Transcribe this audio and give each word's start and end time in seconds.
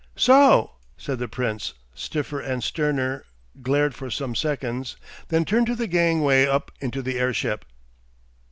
"So!" 0.15 0.71
said 0.97 1.19
the 1.19 1.27
Prince, 1.27 1.75
stiffer 1.93 2.39
and 2.39 2.63
sterner, 2.63 3.23
glared 3.61 3.93
for 3.93 4.09
some 4.09 4.33
seconds, 4.33 4.95
then 5.27 5.45
turned 5.45 5.67
to 5.67 5.75
the 5.75 5.85
gang 5.85 6.21
way 6.23 6.47
up 6.47 6.71
into 6.79 7.03
the 7.03 7.19
airship. 7.19 7.65